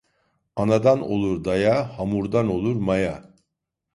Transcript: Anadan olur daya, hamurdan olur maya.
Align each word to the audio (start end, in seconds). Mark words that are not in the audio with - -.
Anadan 0.55 1.01
olur 1.01 1.43
daya, 1.45 1.97
hamurdan 1.99 2.47
olur 2.49 2.75
maya. 2.75 3.33